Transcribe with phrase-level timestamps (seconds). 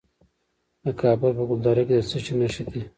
[0.83, 2.81] د کابل په ګلدره کې د څه شي نښې دي؟